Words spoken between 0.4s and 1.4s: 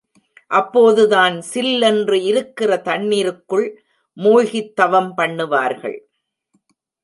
அப்போதுதான்